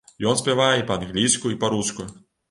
[0.29, 2.07] Ён спявае і па-англійску, і па-руску.